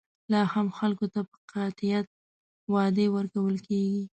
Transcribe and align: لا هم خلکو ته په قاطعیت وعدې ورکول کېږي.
لا 0.31 0.41
هم 0.53 0.67
خلکو 0.79 1.05
ته 1.13 1.19
په 1.29 1.35
قاطعیت 1.51 2.07
وعدې 2.73 3.05
ورکول 3.15 3.55
کېږي. 3.67 4.03